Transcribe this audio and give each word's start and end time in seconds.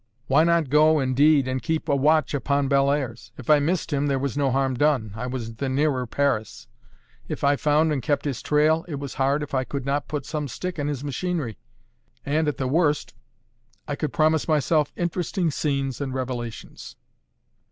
Why 0.25 0.43
not 0.43 0.71
go 0.71 0.99
indeed, 0.99 1.47
and 1.47 1.61
keep 1.61 1.87
a 1.87 1.95
watch 1.95 2.33
upon 2.33 2.67
Bellairs? 2.67 3.31
If 3.37 3.51
I 3.51 3.59
missed 3.59 3.93
him, 3.93 4.07
there 4.07 4.17
was 4.17 4.35
no 4.35 4.49
harm 4.49 4.73
done, 4.73 5.11
I 5.13 5.27
was 5.27 5.53
the 5.57 5.69
nearer 5.69 6.07
Paris. 6.07 6.67
If 7.27 7.43
I 7.43 7.55
found 7.55 7.93
and 7.93 8.01
kept 8.01 8.25
his 8.25 8.41
trail, 8.41 8.83
it 8.87 8.95
was 8.95 9.13
hard 9.13 9.43
if 9.43 9.53
I 9.53 9.63
could 9.63 9.85
not 9.85 10.07
put 10.07 10.25
some 10.25 10.47
stick 10.47 10.79
in 10.79 10.87
his 10.87 11.03
machinery, 11.03 11.59
and 12.25 12.47
at 12.47 12.57
the 12.57 12.67
worst 12.67 13.13
I 13.87 13.95
could 13.95 14.11
promise 14.11 14.47
myself 14.47 14.91
interesting 14.95 15.51
scenes 15.51 16.01
and 16.01 16.11
revelations. 16.15 16.95